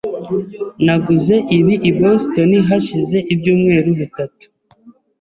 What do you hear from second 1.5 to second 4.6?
ibi i Boston hashize ibyumweru bitatu.